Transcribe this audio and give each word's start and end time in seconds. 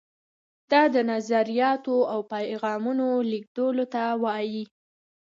دا 0.71 0.81
د 0.95 0.97
نظریاتو 1.11 1.95
او 2.13 2.19
پیغامونو 2.33 3.07
لیږدولو 3.31 3.85
ته 3.93 4.03
وایي. 4.23 4.63